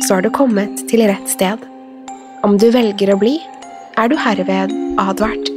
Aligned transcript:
så 0.00 0.14
har 0.14 0.22
du 0.22 0.30
kommet 0.30 0.84
til 0.90 1.04
rett 1.08 1.28
sted. 1.30 1.62
Om 2.42 2.56
du 2.58 2.70
velger 2.74 3.12
å 3.14 3.18
bli, 3.20 3.36
er 4.00 4.08
du 4.10 4.16
herved 4.18 4.72
advart. 5.00 5.50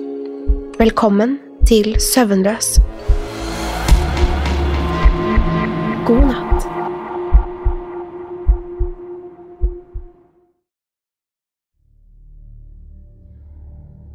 Velkommen 0.80 1.38
til 1.66 1.96
Søvnløs. 2.02 2.76
God 6.06 6.28
natt. 6.30 6.68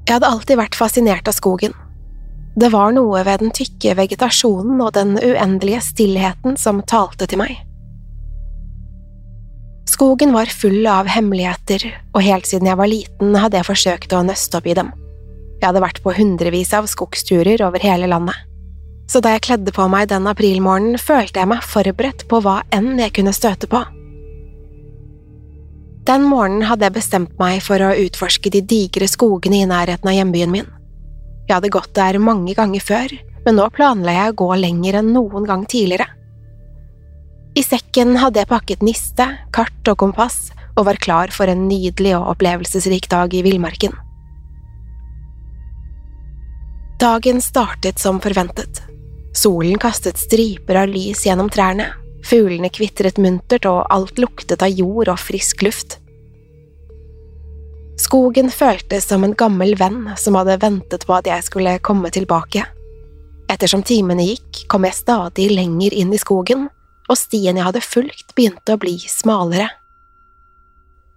Jeg 0.07 0.19
hadde 0.19 0.27
alltid 0.27 0.59
vært 0.59 0.75
fascinert 0.75 1.29
av 1.31 1.37
skogen. 1.39 1.75
Det 2.59 2.73
var 2.75 2.91
noe 2.93 3.23
ved 3.25 3.45
den 3.45 3.53
tykke 3.55 3.95
vegetasjonen 3.95 4.83
og 4.83 4.93
den 4.99 5.15
uendelige 5.17 5.85
stillheten 5.87 6.59
som 6.59 6.83
talte 6.83 7.31
til 7.31 7.39
meg. 7.45 7.70
Skogen 10.01 10.33
var 10.33 10.49
full 10.49 10.87
av 10.89 11.11
hemmeligheter, 11.13 11.83
og 12.17 12.25
helt 12.25 12.49
siden 12.49 12.71
jeg 12.71 12.81
var 12.81 12.89
liten 12.89 13.35
hadde 13.37 13.61
jeg 13.61 13.69
forsøkt 13.69 14.15
å 14.17 14.23
nøste 14.25 14.57
opp 14.57 14.69
i 14.71 14.77
dem. 14.79 14.95
Jeg 15.61 15.67
hadde 15.67 15.83
vært 15.85 16.01
på 16.01 16.15
hundrevis 16.17 16.73
av 16.73 16.89
skogsturer 16.89 17.61
over 17.67 17.85
hele 17.85 18.09
landet 18.09 18.47
så 19.11 19.19
da 19.23 19.33
jeg 19.35 19.43
kledde 19.49 19.73
på 19.75 19.87
meg 19.91 20.07
den 20.13 20.29
aprilmorgenen, 20.31 20.99
følte 21.01 21.43
jeg 21.43 21.51
meg 21.51 21.65
forberedt 21.67 22.29
på 22.31 22.39
hva 22.45 22.61
enn 22.75 22.93
jeg 23.01 23.15
kunne 23.17 23.35
støte 23.35 23.67
på. 23.71 23.81
Den 26.07 26.29
morgenen 26.31 26.69
hadde 26.69 26.87
jeg 26.87 26.97
bestemt 26.97 27.35
meg 27.41 27.59
for 27.65 27.83
å 27.83 27.97
utforske 28.05 28.53
de 28.55 28.63
digre 28.63 29.09
skogene 29.11 29.61
i 29.61 29.67
nærheten 29.69 30.11
av 30.11 30.17
hjembyen 30.17 30.55
min. 30.55 30.71
Jeg 31.49 31.57
hadde 31.57 31.73
gått 31.75 31.91
der 31.99 32.21
mange 32.23 32.55
ganger 32.55 32.87
før, 32.87 33.17
men 33.45 33.59
nå 33.59 33.67
planla 33.75 34.15
jeg 34.15 34.33
å 34.33 34.39
gå 34.45 34.49
lenger 34.63 35.01
enn 35.01 35.13
noen 35.17 35.49
gang 35.49 35.67
tidligere. 35.67 36.07
I 37.61 37.65
sekken 37.67 38.15
hadde 38.17 38.41
jeg 38.41 38.49
pakket 38.49 38.85
niste, 38.87 39.25
kart 39.53 39.89
og 39.91 39.99
kompass 40.01 40.49
og 40.79 40.87
var 40.87 41.01
klar 41.03 41.33
for 41.35 41.51
en 41.51 41.67
nydelig 41.69 42.15
og 42.17 42.31
opplevelsesrik 42.33 43.11
dag 43.13 43.35
i 43.37 43.43
villmarken. 43.45 43.93
Dagen 47.03 47.43
startet 47.45 48.01
som 48.01 48.21
forventet. 48.25 48.81
Solen 49.37 49.77
kastet 49.83 50.21
striper 50.21 50.79
av 50.83 50.89
lys 50.89 51.27
gjennom 51.27 51.53
trærne, 51.53 51.91
fuglene 52.25 52.73
kvitret 52.73 53.21
muntert, 53.21 53.69
og 53.69 53.85
alt 53.93 54.17
luktet 54.21 54.65
av 54.65 54.73
jord 54.73 55.13
og 55.13 55.21
frisk 55.21 55.67
luft. 55.67 55.99
Skogen 58.01 58.49
føltes 58.49 59.05
som 59.11 59.25
en 59.27 59.37
gammel 59.37 59.77
venn 59.77 60.07
som 60.17 60.41
hadde 60.41 60.61
ventet 60.65 61.05
på 61.05 61.19
at 61.19 61.29
jeg 61.29 61.45
skulle 61.45 61.79
komme 61.85 62.09
tilbake. 62.09 62.65
Ettersom 63.53 63.85
timene 63.85 64.31
gikk, 64.33 64.65
kom 64.71 64.89
jeg 64.89 65.03
stadig 65.03 65.51
lenger 65.53 65.97
inn 66.01 66.15
i 66.17 66.21
skogen, 66.21 66.71
og 67.11 67.19
stien 67.19 67.59
jeg 67.59 67.67
hadde 67.67 67.83
fulgt, 67.83 68.35
begynte 68.37 68.77
å 68.77 68.81
bli 68.81 68.97
smalere. 69.11 69.69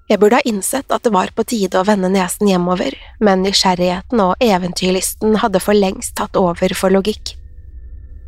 Jeg 0.10 0.20
burde 0.20 0.40
ha 0.42 0.46
innsett 0.50 0.92
at 0.92 1.06
det 1.06 1.14
var 1.14 1.32
på 1.36 1.46
tide 1.48 1.80
å 1.80 1.86
vende 1.88 2.10
nesen 2.12 2.50
hjemover, 2.50 2.98
men 3.24 3.46
nysgjerrigheten 3.46 4.20
og 4.20 4.42
eventyrlysten 4.44 5.40
hadde 5.40 5.62
for 5.64 5.78
lengst 5.78 6.18
tatt 6.20 6.36
over 6.40 6.76
for 6.76 6.94
logikk. 6.94 7.38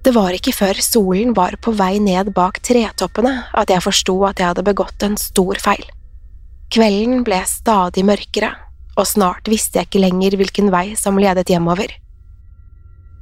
Det 0.06 0.14
var 0.14 0.38
ikke 0.38 0.54
før 0.54 0.80
solen 0.86 1.34
var 1.36 1.58
på 1.66 1.74
vei 1.76 1.98
ned 2.00 2.30
bak 2.38 2.62
tretoppene 2.64 3.34
at 3.58 3.74
jeg 3.74 3.84
forsto 3.84 4.16
at 4.30 4.40
jeg 4.40 4.52
hadde 4.52 4.66
begått 4.68 5.04
en 5.04 5.18
stor 5.20 5.60
feil. 5.60 5.84
Kvelden 6.72 7.24
ble 7.26 7.42
stadig 7.50 8.06
mørkere, 8.06 8.54
og 8.96 9.10
snart 9.10 9.50
visste 9.52 9.82
jeg 9.82 9.90
ikke 9.90 10.04
lenger 10.06 10.38
hvilken 10.40 10.72
vei 10.74 10.88
som 11.00 11.18
ledet 11.20 11.50
hjemover. 11.52 11.90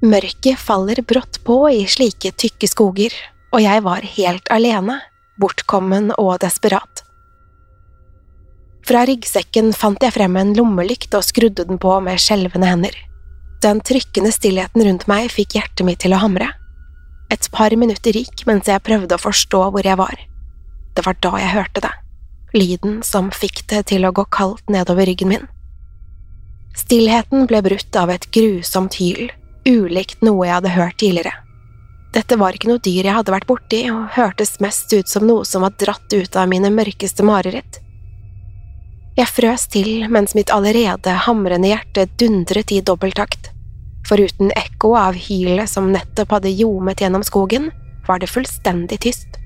Mørket 0.03 0.59
faller 0.59 0.99
brått 1.07 1.39
på 1.47 1.57
i 1.71 1.85
slike 1.87 2.33
tykke 2.35 2.67
skoger, 2.67 3.15
og 3.53 3.61
jeg 3.61 3.83
var 3.85 4.05
helt 4.15 4.49
alene, 4.53 4.97
bortkommen 5.37 6.11
og 6.17 6.39
desperat. 6.41 7.03
Fra 8.83 9.05
ryggsekken 9.07 9.71
fant 9.77 10.01
jeg 10.03 10.15
frem 10.15 10.35
en 10.39 10.51
lommelykt 10.57 11.13
og 11.15 11.23
skrudde 11.23 11.63
den 11.69 11.79
på 11.79 11.93
med 12.03 12.19
skjelvende 12.19 12.67
hender. 12.67 12.97
Den 13.63 13.79
trykkende 13.85 14.33
stillheten 14.35 14.83
rundt 14.83 15.05
meg 15.07 15.29
fikk 15.31 15.55
hjertet 15.55 15.85
mitt 15.87 16.01
til 16.03 16.15
å 16.17 16.19
hamre. 16.25 16.49
Et 17.31 17.47
par 17.53 17.71
minutter 17.79 18.17
gikk 18.17 18.43
mens 18.49 18.67
jeg 18.67 18.83
prøvde 18.83 19.15
å 19.15 19.21
forstå 19.21 19.61
hvor 19.71 19.87
jeg 19.87 19.99
var. 20.01 20.17
Det 20.97 21.05
var 21.05 21.15
da 21.23 21.37
jeg 21.39 21.53
hørte 21.53 21.85
det, 21.85 21.93
lyden 22.57 22.99
som 23.07 23.31
fikk 23.33 23.63
det 23.71 23.85
til 23.93 24.03
å 24.05 24.11
gå 24.13 24.25
kaldt 24.33 24.67
nedover 24.73 25.07
ryggen 25.07 25.31
min. 25.31 25.47
Stillheten 26.77 27.47
ble 27.47 27.61
brutt 27.63 27.95
av 27.95 28.11
et 28.11 28.27
grusomt 28.33 28.97
hyl, 28.99 29.29
ulikt 29.69 30.25
noe 30.25 30.49
jeg 30.49 30.57
hadde 30.57 30.75
hørt 30.75 30.99
tidligere. 30.99 31.42
Dette 32.13 32.37
var 32.37 32.53
ikke 32.53 32.69
noe 32.69 32.81
dyr 32.83 33.07
jeg 33.07 33.15
hadde 33.15 33.33
vært 33.33 33.49
borti, 33.49 33.79
og 33.89 34.11
hørtes 34.13 34.59
mest 34.61 34.91
ut 34.93 35.09
som 35.09 35.25
noe 35.25 35.45
som 35.49 35.65
var 35.65 35.73
dratt 35.81 36.13
ut 36.13 36.37
av 36.37 36.49
mine 36.51 36.69
mørkeste 36.73 37.25
mareritt. 37.25 37.79
Jeg 39.17 39.29
frøs 39.29 39.67
til 39.69 40.05
mens 40.09 40.33
mitt 40.37 40.53
allerede 40.53 41.13
hamrende 41.25 41.69
hjerte 41.69 42.07
dundret 42.21 42.73
i 42.73 42.81
dobbelttakt. 42.85 43.51
Foruten 44.09 44.51
ekko 44.57 44.95
av 44.99 45.17
hylet 45.17 45.69
som 45.69 45.91
nettopp 45.93 46.33
hadde 46.37 46.53
ljomet 46.53 47.01
gjennom 47.01 47.25
skogen, 47.25 47.71
var 48.07 48.19
det 48.21 48.29
fullstendig 48.29 48.99
tyst. 49.05 49.39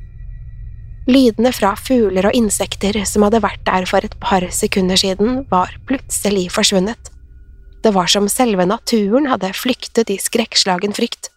Lydene 1.08 1.54
fra 1.56 1.72
fugler 1.80 2.28
og 2.28 2.36
insekter 2.36 2.98
som 3.08 3.24
hadde 3.24 3.44
vært 3.44 3.64
der 3.68 3.86
for 3.88 4.04
et 4.04 4.16
par 4.20 4.44
sekunder 4.52 5.00
siden, 5.00 5.46
var 5.52 5.72
plutselig 5.88 6.50
forsvunnet. 6.52 7.14
Det 7.84 7.94
var 7.96 8.12
som 8.12 8.28
selve 8.32 8.66
naturen 8.68 9.30
hadde 9.32 9.54
flyktet 9.56 10.12
i 10.12 10.20
skrekkslagen 10.20 10.96
frykt. 10.98 11.30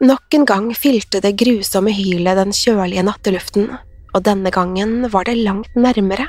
Nok 0.00 0.34
en 0.34 0.44
gang 0.44 0.74
fylte 0.76 1.22
det 1.24 1.38
grusomme 1.40 1.92
hylet 1.96 2.36
den 2.36 2.52
kjølige 2.52 3.04
natteluften, 3.06 3.70
og 4.12 4.24
denne 4.28 4.50
gangen 4.52 5.06
var 5.12 5.24
det 5.24 5.38
langt 5.40 5.72
nærmere, 5.76 6.26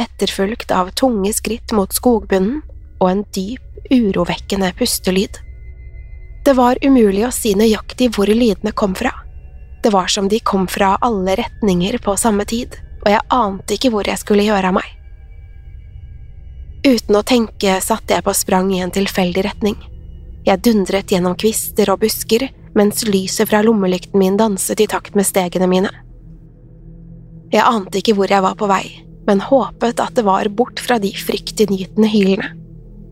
etterfulgt 0.00 0.72
av 0.72 0.94
tunge 0.96 1.32
skritt 1.36 1.74
mot 1.76 1.92
skogbunnen 1.92 2.62
og 3.02 3.10
en 3.10 3.20
dyp, 3.36 3.60
urovekkende 3.92 4.70
pustelyd. 4.78 5.36
Det 6.46 6.54
var 6.56 6.80
umulig 6.80 7.26
å 7.26 7.34
si 7.34 7.52
nøyaktig 7.58 8.14
hvor 8.16 8.30
lydene 8.32 8.72
kom 8.72 8.96
fra. 8.96 9.12
Det 9.84 9.92
var 9.92 10.08
som 10.08 10.30
de 10.32 10.40
kom 10.40 10.64
fra 10.70 10.94
alle 11.04 11.36
retninger 11.36 11.98
på 12.00 12.16
samme 12.16 12.46
tid, 12.48 12.78
og 13.04 13.10
jeg 13.12 13.26
ante 13.34 13.76
ikke 13.76 13.92
hvor 13.92 14.08
jeg 14.08 14.22
skulle 14.22 14.46
gjøre 14.46 14.72
av 14.72 14.78
meg. 14.78 14.88
Uten 16.86 17.18
å 17.18 17.22
tenke 17.26 17.76
satte 17.84 18.16
jeg 18.16 18.24
på 18.24 18.32
sprang 18.34 18.72
i 18.72 18.80
en 18.82 18.94
tilfeldig 18.94 19.44
retning. 19.44 19.76
Jeg 20.46 20.64
dundret 20.64 21.12
gjennom 21.12 21.36
kvister 21.38 21.92
og 21.92 22.00
busker, 22.02 22.48
mens 22.78 23.04
lyset 23.06 23.50
fra 23.50 23.62
lommelykten 23.64 24.18
min 24.18 24.38
danset 24.40 24.80
i 24.80 24.88
takt 24.90 25.16
med 25.18 25.28
stegene 25.28 25.68
mine. 25.70 25.92
Jeg 27.52 27.64
ante 27.68 28.00
ikke 28.00 28.16
hvor 28.16 28.32
jeg 28.32 28.44
var 28.44 28.56
på 28.56 28.68
vei, 28.70 28.84
men 29.28 29.42
håpet 29.44 30.00
at 30.00 30.16
det 30.16 30.24
var 30.26 30.48
bort 30.56 30.80
fra 30.80 30.98
de 31.02 31.12
fryktinngytende 31.16 32.08
hylene. 32.08 32.54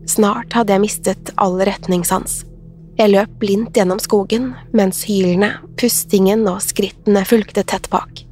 Snart 0.09 0.55
hadde 0.57 0.73
jeg 0.73 0.83
mistet 0.83 1.29
all 1.39 1.59
retningssans. 1.61 2.41
Jeg 2.97 3.13
løp 3.13 3.37
blindt 3.39 3.77
gjennom 3.77 4.01
skogen, 4.01 4.51
mens 4.75 5.05
hylene, 5.07 5.53
pustingen 5.79 6.43
og 6.49 6.59
skrittene 6.65 7.23
fulgte 7.25 7.63
tett 7.63 7.87
bak. 7.93 8.25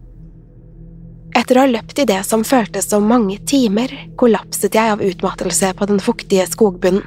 Etter 1.38 1.60
å 1.60 1.64
ha 1.64 1.70
løpt 1.70 2.02
i 2.02 2.08
det 2.10 2.20
som 2.28 2.44
føltes 2.44 2.90
som 2.90 3.06
mange 3.08 3.38
timer, 3.48 3.94
kollapset 4.20 4.76
jeg 4.76 4.96
av 4.96 5.04
utmattelse 5.06 5.72
på 5.78 5.88
den 5.90 6.02
fuktige 6.04 6.48
skogbunnen. 6.50 7.06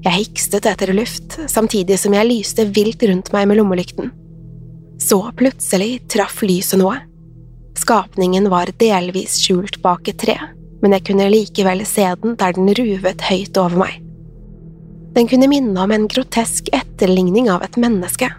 Jeg 0.00 0.16
hikstet 0.16 0.64
etter 0.64 0.94
luft, 0.96 1.36
samtidig 1.50 1.98
som 2.00 2.14
jeg 2.16 2.28
lyste 2.28 2.64
vilt 2.72 3.02
rundt 3.04 3.32
meg 3.34 3.48
med 3.50 3.60
lommelykten. 3.60 4.08
Så 5.00 5.20
plutselig 5.36 5.98
traff 6.12 6.40
lyset 6.44 6.80
noe. 6.80 6.96
Skapningen 7.76 8.48
var 8.52 8.72
delvis 8.80 9.38
skjult 9.40 9.80
bak 9.84 10.08
et 10.08 10.18
tre, 10.20 10.36
men 10.80 10.96
jeg 10.96 11.04
kunne 11.08 11.28
likevel 11.32 11.84
se 11.88 12.06
den 12.22 12.36
der 12.40 12.56
den 12.56 12.72
ruvet 12.76 13.24
høyt 13.28 13.60
over 13.60 13.82
meg. 13.84 13.98
Den 15.16 15.28
kunne 15.28 15.50
minne 15.50 15.84
om 15.84 15.92
en 15.92 16.08
grotesk 16.08 16.70
etterligning 16.72 17.50
av 17.52 17.64
et 17.66 17.76
menneske, 17.80 18.30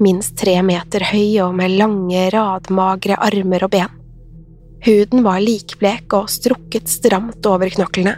minst 0.00 0.36
tre 0.40 0.56
meter 0.64 1.04
høy 1.10 1.40
og 1.44 1.56
med 1.58 1.76
lange, 1.80 2.28
radmagre 2.32 3.18
armer 3.20 3.66
og 3.66 3.74
ben. 3.74 3.96
Huden 4.86 5.24
var 5.26 5.42
likblek 5.44 6.16
og 6.16 6.30
strukket 6.32 6.88
stramt 6.88 7.44
over 7.44 7.68
knoklene. 7.76 8.16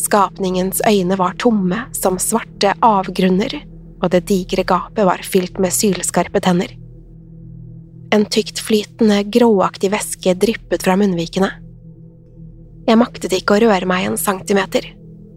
Skapningens 0.00 0.80
øyne 0.88 1.16
var 1.20 1.36
tomme 1.38 1.84
som 1.92 2.16
svarte 2.22 2.72
avgrunner, 2.84 3.58
og 4.00 4.12
det 4.14 4.24
digre 4.30 4.64
gapet 4.64 5.04
var 5.04 5.20
fylt 5.26 5.60
med 5.60 5.74
sylskarpe 5.76 6.40
tenner. 6.40 6.72
En 8.10 8.24
tyktflytende, 8.26 9.20
gråaktig 9.30 9.92
væske 9.92 10.34
dryppet 10.40 10.86
fra 10.86 10.96
munnvikene. 10.98 11.50
Jeg 12.88 12.98
maktet 12.98 13.36
ikke 13.36 13.58
å 13.58 13.60
røre 13.66 13.86
meg 13.86 14.08
en 14.08 14.18
centimeter. 14.18 14.88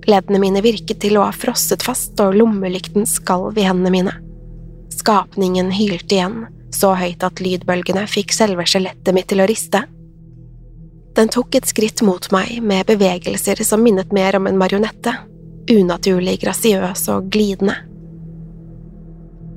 Leddene 0.10 0.40
mine 0.42 0.64
virket 0.64 1.04
til 1.04 1.20
å 1.20 1.28
ha 1.28 1.36
frosset 1.36 1.84
fast, 1.86 2.16
og 2.24 2.38
lommelykten 2.40 3.06
skalv 3.08 3.60
i 3.60 3.68
hendene 3.68 3.92
mine. 3.94 4.16
Skapningen 4.94 5.70
hylte 5.76 6.18
igjen, 6.18 6.40
så 6.74 6.96
høyt 6.98 7.24
at 7.26 7.44
lydbølgene 7.44 8.08
fikk 8.10 8.34
selve 8.34 8.66
skjelettet 8.66 9.14
mitt 9.16 9.30
til 9.30 9.44
å 9.44 9.50
riste. 9.50 9.84
Den 11.14 11.30
tok 11.30 11.56
et 11.56 11.70
skritt 11.70 12.02
mot 12.02 12.26
meg 12.34 12.58
med 12.66 12.88
bevegelser 12.90 13.62
som 13.66 13.84
minnet 13.86 14.14
mer 14.16 14.40
om 14.40 14.48
en 14.50 14.58
marionette, 14.58 15.14
unaturlig 15.70 16.40
grasiøs 16.42 17.06
og 17.14 17.30
glidende. 17.34 17.76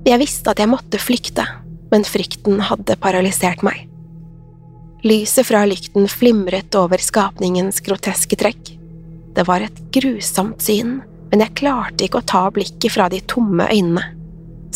Jeg 0.07 0.21
visste 0.21 0.53
at 0.53 0.61
jeg 0.61 0.71
måtte 0.71 1.01
flykte, 1.03 1.47
men 1.91 2.05
frykten 2.07 2.61
hadde 2.69 2.99
paralysert 3.01 3.65
meg. 3.67 3.87
Lyset 5.07 5.49
fra 5.49 5.65
lykten 5.69 6.07
flimret 6.11 6.77
over 6.79 7.01
skapningens 7.03 7.81
groteske 7.87 8.37
trekk. 8.39 8.75
Det 9.37 9.45
var 9.49 9.65
et 9.65 9.81
grusomt 9.95 10.63
syn, 10.63 11.01
men 11.31 11.43
jeg 11.43 11.57
klarte 11.59 12.07
ikke 12.07 12.21
å 12.21 12.29
ta 12.29 12.45
blikket 12.53 12.95
fra 12.95 13.09
de 13.13 13.23
tomme 13.29 13.67
øynene. 13.73 14.05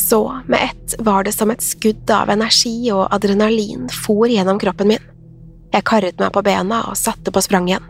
Så, 0.01 0.23
med 0.49 0.71
ett, 0.71 0.95
var 0.99 1.23
det 1.27 1.33
som 1.35 1.51
et 1.53 1.61
skudd 1.61 2.09
av 2.09 2.31
energi 2.33 2.89
og 2.89 3.05
adrenalin 3.13 3.85
for 3.93 4.25
gjennom 4.31 4.59
kroppen 4.59 4.89
min. 4.95 5.10
Jeg 5.71 5.87
karret 5.87 6.19
meg 6.19 6.33
på 6.35 6.43
bena 6.43 6.83
og 6.89 6.99
satte 6.99 7.31
på 7.31 7.43
sprang 7.43 7.69
igjen. 7.69 7.87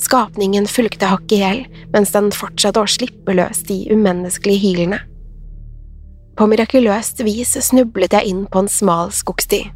Skapningen 0.00 0.64
fulgte 0.70 1.10
hakk 1.10 1.32
i 1.34 1.42
hjel 1.42 1.64
mens 1.92 2.14
den 2.14 2.30
fortsatte 2.32 2.80
å 2.80 2.88
slippe 2.88 3.34
løs 3.36 3.60
de 3.68 3.82
umenneskelige 3.92 4.62
hylene. 4.62 5.02
På 6.40 6.46
mirakuløst 6.48 7.20
vis 7.26 7.52
snublet 7.66 8.14
jeg 8.16 8.30
inn 8.30 8.46
på 8.48 8.62
en 8.62 8.70
smal 8.72 9.12
skogsti. 9.12 9.66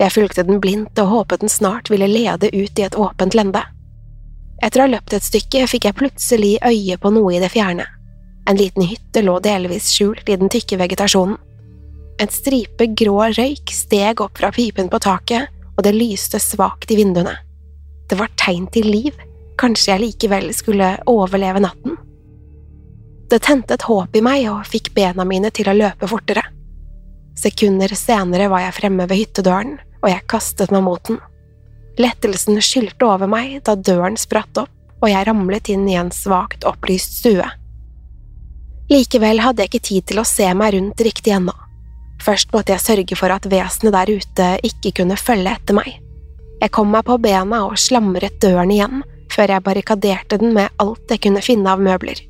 Jeg 0.00 0.14
fulgte 0.14 0.42
den 0.48 0.58
blindt 0.62 0.98
og 0.98 1.12
håpet 1.12 1.44
den 1.44 1.52
snart 1.52 1.90
ville 1.92 2.08
lede 2.10 2.50
ut 2.50 2.80
i 2.80 2.86
et 2.86 2.98
åpent 2.98 3.36
lende. 3.38 3.62
Etter 4.60 4.82
å 4.82 4.88
ha 4.88 4.92
løpt 4.96 5.14
et 5.14 5.24
stykke 5.24 5.68
fikk 5.70 5.86
jeg 5.86 5.98
plutselig 6.00 6.56
øye 6.66 6.98
på 6.98 7.12
noe 7.14 7.36
i 7.36 7.40
det 7.42 7.52
fjerne. 7.52 7.86
En 8.48 8.58
liten 8.58 8.82
hytte 8.82 9.22
lå 9.22 9.36
delvis 9.44 9.92
skjult 9.92 10.26
i 10.28 10.36
den 10.40 10.50
tykke 10.50 10.80
vegetasjonen. 10.80 11.38
En 12.20 12.32
stripe 12.32 12.90
grå 12.98 13.30
røyk 13.30 13.70
steg 13.72 14.20
opp 14.20 14.40
fra 14.40 14.50
pipen 14.52 14.90
på 14.92 14.98
taket, 15.00 15.46
og 15.80 15.86
det 15.86 15.94
lyste 15.96 16.36
svakt 16.36 16.92
i 16.92 16.98
vinduene. 17.00 17.32
Det 18.10 18.18
var 18.20 18.28
tegn 18.36 18.66
til 18.68 18.90
liv, 18.92 19.16
kanskje 19.56 19.94
jeg 19.94 20.02
likevel 20.04 20.50
skulle 20.52 20.92
overleve 21.08 21.62
natten? 21.64 21.96
Det 23.32 23.38
tente 23.46 23.78
et 23.78 23.86
håp 23.88 24.16
i 24.18 24.22
meg 24.24 24.44
og 24.50 24.68
fikk 24.68 24.92
bena 24.92 25.24
mine 25.24 25.48
til 25.54 25.70
å 25.70 25.76
løpe 25.78 26.08
fortere. 26.10 26.42
Sekunder 27.38 27.94
senere 27.96 28.50
var 28.52 28.66
jeg 28.66 28.76
fremme 28.76 29.06
ved 29.08 29.22
hyttedøren, 29.22 29.78
og 30.02 30.10
jeg 30.10 30.26
kastet 30.28 30.74
meg 30.74 30.84
mot 30.84 31.02
den. 31.08 31.16
Lettelsen 32.00 32.60
skylte 32.60 33.08
over 33.08 33.30
meg 33.30 33.60
da 33.64 33.76
døren 33.78 34.18
spratt 34.20 34.60
opp 34.60 34.76
og 35.00 35.08
jeg 35.08 35.26
ramlet 35.26 35.70
inn 35.72 35.88
i 35.88 35.96
en 35.98 36.12
svakt 36.12 36.66
opplyst 36.68 37.20
stue. 37.22 37.46
Likevel 38.90 39.40
hadde 39.40 39.64
jeg 39.64 39.72
ikke 39.72 39.88
tid 39.88 40.08
til 40.10 40.20
å 40.20 40.28
se 40.28 40.48
meg 40.56 40.74
rundt 40.74 41.00
riktig 41.06 41.32
ennå. 41.36 41.54
Først 42.20 42.52
måtte 42.52 42.74
jeg 42.74 42.84
sørge 42.84 43.16
for 43.16 43.32
at 43.32 43.48
vesenet 43.48 43.96
der 43.96 44.12
ute 44.12 44.48
ikke 44.68 44.92
kunne 45.00 45.16
følge 45.20 45.54
etter 45.56 45.76
meg. 45.76 45.94
Jeg 46.60 46.72
kom 46.76 46.90
meg 46.92 47.06
på 47.08 47.16
bena 47.22 47.62
og 47.66 47.78
slamret 47.80 48.36
døren 48.42 48.72
igjen, 48.74 49.04
før 49.32 49.54
jeg 49.54 49.64
barrikaderte 49.64 50.40
den 50.40 50.52
med 50.56 50.74
alt 50.82 51.08
jeg 51.08 51.22
kunne 51.24 51.42
finne 51.44 51.72
av 51.72 51.80
møbler. 51.80 52.20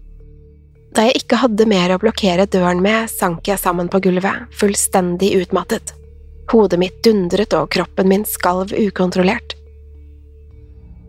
Da 0.95 1.07
jeg 1.07 1.23
ikke 1.23 1.39
hadde 1.43 1.69
mer 1.71 1.95
å 1.95 2.01
blokkere 2.03 2.49
døren 2.51 2.83
med, 2.83 3.11
sank 3.11 3.47
jeg 3.47 3.63
sammen 3.63 3.91
på 3.91 4.01
gulvet, 4.03 4.51
fullstendig 4.59 5.33
utmattet. 5.39 5.95
Hodet 6.51 6.81
mitt 6.83 6.99
dundret 7.07 7.55
og 7.55 7.71
kroppen 7.71 8.11
min 8.11 8.27
skalv 8.27 8.75
ukontrollert. 8.75 9.55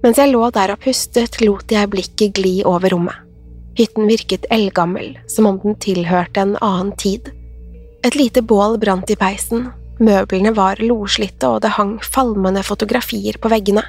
Mens 0.02 0.18
jeg 0.18 0.32
lå 0.34 0.48
der 0.54 0.74
og 0.74 0.82
pustet, 0.82 1.42
lot 1.46 1.70
jeg 1.74 1.90
blikket 1.94 2.38
gli 2.38 2.62
over 2.66 2.94
rommet. 2.94 3.18
Hytten 3.78 4.10
virket 4.10 4.46
eldgammel, 4.54 5.16
som 5.30 5.48
om 5.50 5.60
den 5.62 5.78
tilhørte 5.82 6.44
en 6.44 6.56
annen 6.62 6.92
tid. 6.98 7.30
Et 8.04 8.16
lite 8.16 8.42
bål 8.42 8.80
brant 8.82 9.10
i 9.14 9.16
peisen, 9.16 9.68
møblene 10.02 10.56
var 10.58 10.80
loslitte 10.82 11.50
og 11.50 11.62
det 11.62 11.76
hang 11.76 12.00
falmende 12.02 12.64
fotografier 12.66 13.38
på 13.42 13.52
veggene. 13.52 13.84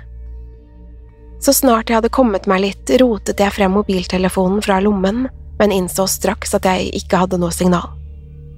Så 1.43 1.55
snart 1.57 1.89
jeg 1.89 1.99
hadde 1.99 2.13
kommet 2.13 2.47
meg 2.47 2.61
litt, 2.63 2.93
rotet 3.01 3.41
jeg 3.41 3.55
frem 3.57 3.73
mobiltelefonen 3.75 4.61
fra 4.63 4.79
lommen, 4.85 5.25
men 5.59 5.73
innså 5.75 6.05
straks 6.07 6.53
at 6.55 6.69
jeg 6.69 6.93
ikke 7.01 7.23
hadde 7.25 7.41
noe 7.41 7.55
signal. 7.55 7.89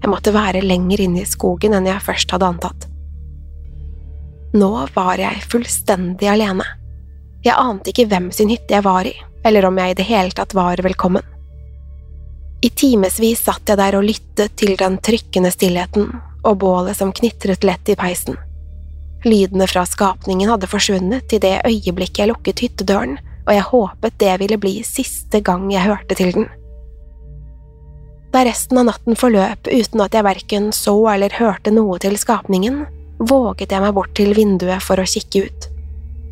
Jeg 0.02 0.10
måtte 0.12 0.34
være 0.34 0.60
lenger 0.64 1.00
inne 1.06 1.22
i 1.22 1.28
skogen 1.28 1.72
enn 1.76 1.86
jeg 1.88 2.02
først 2.04 2.34
hadde 2.34 2.50
antatt. 2.50 2.88
Nå 4.54 4.72
var 4.94 5.22
jeg 5.22 5.46
fullstendig 5.50 6.28
alene. 6.30 6.66
Jeg 7.46 7.56
ante 7.56 7.94
ikke 7.94 8.08
hvem 8.10 8.28
sin 8.34 8.50
hytte 8.52 8.74
jeg 8.76 8.84
var 8.84 9.06
i, 9.08 9.14
eller 9.46 9.70
om 9.70 9.78
jeg 9.80 9.94
i 9.94 9.96
det 10.02 10.06
hele 10.10 10.34
tatt 10.36 10.52
var 10.56 10.82
velkommen. 10.84 11.24
I 12.64 12.70
timevis 12.72 13.42
satt 13.44 13.68
jeg 13.68 13.76
der 13.76 13.98
og 13.98 14.06
lyttet 14.06 14.54
til 14.56 14.72
den 14.80 14.96
trykkende 15.04 15.50
stillheten 15.52 16.08
og 16.44 16.58
bålet 16.62 16.96
som 16.96 17.12
knitret 17.12 17.64
lett 17.66 17.90
i 17.92 17.96
peisen. 17.98 18.38
Lydene 19.24 19.66
fra 19.68 19.84
skapningen 19.88 20.48
hadde 20.52 20.68
forsvunnet 20.68 21.32
i 21.32 21.40
det 21.40 21.58
øyeblikket 21.68 22.22
jeg 22.22 22.30
lukket 22.30 22.62
hyttedøren, 22.64 23.18
og 23.44 23.52
jeg 23.52 23.66
håpet 23.68 24.16
det 24.20 24.36
ville 24.40 24.58
bli 24.60 24.74
siste 24.84 25.40
gang 25.44 25.66
jeg 25.72 25.84
hørte 25.84 26.16
til 26.16 26.32
den. 26.36 26.48
Da 28.32 28.42
resten 28.48 28.80
av 28.80 28.88
natten 28.88 29.16
forløp 29.16 29.68
uten 29.68 30.00
at 30.04 30.16
jeg 30.16 30.26
verken 30.26 30.72
så 30.74 30.96
eller 31.12 31.36
hørte 31.36 31.72
noe 31.72 32.00
til 32.02 32.16
skapningen, 32.20 32.82
våget 33.20 33.76
jeg 33.76 33.84
meg 33.84 33.92
bort 33.96 34.16
til 34.16 34.32
vinduet 34.36 34.82
for 34.84 35.00
å 35.00 35.08
kikke 35.08 35.44
ut. 35.44 35.68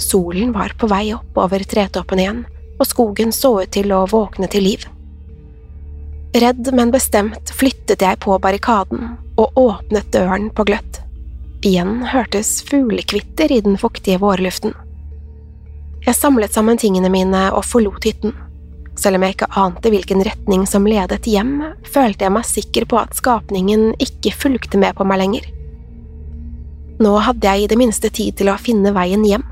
Solen 0.00 0.56
var 0.56 0.72
på 0.80 0.88
vei 0.90 1.12
opp 1.14 1.36
over 1.38 1.62
tretoppen 1.68 2.24
igjen, 2.24 2.42
og 2.80 2.88
skogen 2.88 3.36
så 3.36 3.58
ut 3.60 3.72
til 3.76 3.92
å 3.94 4.02
våkne 4.10 4.48
til 4.50 4.66
liv. 4.66 4.88
Redd, 6.32 6.70
men 6.72 6.88
bestemt 6.90 7.50
flyttet 7.52 8.00
jeg 8.00 8.16
på 8.24 8.38
barrikaden 8.40 9.18
og 9.36 9.58
åpnet 9.60 10.06
døren 10.14 10.46
på 10.56 10.64
gløtt. 10.64 11.02
Igjen 11.60 11.98
hørtes 12.08 12.62
fuglekvitter 12.70 13.52
i 13.52 13.58
den 13.60 13.76
fuktige 13.76 14.16
vårluften. 14.22 14.72
Jeg 16.06 16.16
samlet 16.16 16.56
sammen 16.56 16.80
tingene 16.80 17.10
mine 17.12 17.42
og 17.52 17.66
forlot 17.68 18.08
hytten. 18.08 18.32
Selv 18.96 19.18
om 19.18 19.26
jeg 19.26 19.36
ikke 19.36 19.50
ante 19.60 19.92
hvilken 19.92 20.24
retning 20.24 20.64
som 20.68 20.88
ledet 20.88 21.28
hjem, 21.28 21.52
følte 21.84 22.24
jeg 22.24 22.34
meg 22.38 22.48
sikker 22.48 22.88
på 22.88 23.02
at 23.02 23.14
skapningen 23.20 23.92
ikke 24.00 24.32
fulgte 24.32 24.80
med 24.80 24.96
på 24.96 25.04
meg 25.04 25.20
lenger. 25.20 25.52
Nå 27.04 27.14
hadde 27.28 27.44
jeg 27.44 27.66
i 27.66 27.70
det 27.74 27.80
minste 27.80 28.08
tid 28.08 28.40
til 28.40 28.48
å 28.48 28.58
finne 28.60 28.96
veien 28.96 29.28
hjem. 29.28 29.44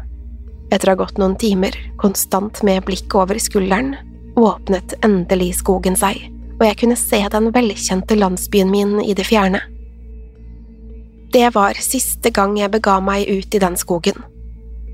Etter 0.73 0.89
å 0.89 0.97
ha 0.97 1.05
gått 1.05 1.21
noen 1.21 1.37
timer, 1.37 1.77
konstant 2.01 2.65
med 2.65 2.87
blikket 2.89 3.21
over 3.21 3.37
skulderen, 3.37 3.99
åpnet 4.41 4.97
endelig 5.05 5.59
skogen 5.61 5.99
seg 5.99 6.31
og 6.61 6.67
jeg 6.69 6.77
kunne 6.83 6.99
se 7.01 7.21
den 7.33 7.49
velkjente 7.55 8.17
landsbyen 8.19 8.71
min 8.71 8.99
i 9.01 9.15
det 9.17 9.25
fjerne. 9.27 9.63
Det 11.33 11.49
var 11.55 11.79
siste 11.81 12.33
gang 12.35 12.59
jeg 12.59 12.73
bega 12.75 12.99
meg 13.01 13.29
ut 13.31 13.55
i 13.55 13.63
den 13.63 13.79
skogen. 13.81 14.19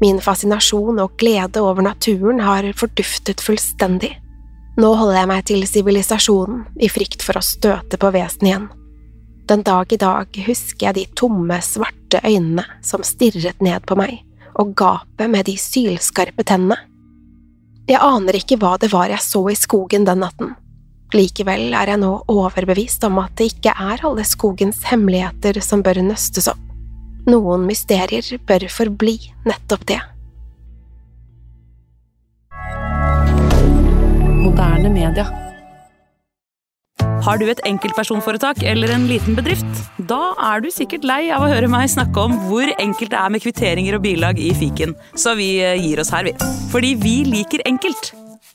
Min 0.00 0.20
fascinasjon 0.20 1.00
og 1.00 1.16
glede 1.18 1.62
over 1.64 1.82
naturen 1.82 2.42
har 2.44 2.68
forduftet 2.76 3.40
fullstendig. 3.40 4.12
Nå 4.76 4.90
holder 5.00 5.22
jeg 5.22 5.30
meg 5.30 5.46
til 5.48 5.62
sivilisasjonen 5.64 6.66
i 6.76 6.90
frykt 6.92 7.24
for 7.24 7.40
å 7.40 7.44
støte 7.44 7.96
på 7.96 8.10
vesenet 8.12 8.50
igjen. 8.50 8.66
Den 9.48 9.62
dag 9.64 9.92
i 9.94 9.98
dag 9.98 10.38
husker 10.46 10.88
jeg 10.88 10.96
de 10.98 11.06
tomme, 11.16 11.56
svarte 11.62 12.20
øynene 12.20 12.66
som 12.84 13.04
stirret 13.06 13.62
ned 13.62 13.86
på 13.88 13.96
meg, 13.96 14.20
og 14.58 14.74
gapet 14.76 15.32
med 15.32 15.48
de 15.48 15.56
sylskarpe 15.56 16.44
tennene. 16.44 16.76
Jeg 17.86 18.02
aner 18.02 18.36
ikke 18.36 18.58
hva 18.60 18.74
det 18.82 18.90
var 18.92 19.08
jeg 19.08 19.22
så 19.22 19.44
i 19.48 19.56
skogen 19.56 20.04
den 20.04 20.20
natten. 20.20 20.52
Likevel 21.16 21.72
er 21.72 21.94
jeg 21.94 22.00
nå 22.02 22.10
overbevist 22.28 23.04
om 23.08 23.22
at 23.22 23.32
det 23.38 23.48
ikke 23.54 23.72
er 23.72 24.02
alle 24.04 24.24
skogens 24.26 24.82
hemmeligheter 24.90 25.62
som 25.64 25.84
bør 25.84 26.02
nøstes 26.04 26.50
opp. 26.52 26.60
Noen 27.26 27.64
mysterier 27.66 28.26
bør 28.46 28.68
forbli 28.70 29.16
nettopp 29.48 29.86
det. 29.88 29.98
Moderne 34.44 34.92
media. 34.92 35.26
Har 37.26 37.40
du 37.40 37.48
et 37.50 37.62
enkeltpersonforetak 37.66 38.60
eller 38.62 38.92
en 38.94 39.08
liten 39.10 39.34
bedrift? 39.38 39.80
Da 40.10 40.36
er 40.52 40.62
du 40.62 40.68
sikkert 40.70 41.06
lei 41.08 41.24
av 41.34 41.42
å 41.42 41.50
høre 41.50 41.70
meg 41.72 41.88
snakke 41.90 42.28
om 42.28 42.36
hvor 42.46 42.70
enkelt 42.76 43.10
det 43.14 43.18
er 43.18 43.32
med 43.34 43.42
kvitteringer 43.42 43.98
og 43.98 44.04
bilag 44.04 44.38
i 44.38 44.52
fiken, 44.54 44.94
så 45.18 45.34
vi 45.38 45.56
eh, 45.64 45.80
gir 45.80 46.02
oss 46.02 46.12
her, 46.14 46.28
vi. 46.28 46.36
Fordi 46.70 46.94
vi 47.02 47.16
liker 47.26 47.64
enkelt. 47.66 48.12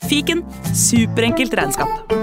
Fiken 0.08 0.46
superenkelt 0.78 1.58
regnskap. 1.60 2.21